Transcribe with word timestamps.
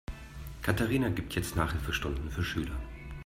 Katharina 0.63 1.09
gibt 1.09 1.35
jetzt 1.35 1.55
Nachhilfestunden 1.55 2.31
für 2.31 2.41
Schüler. 2.41 2.73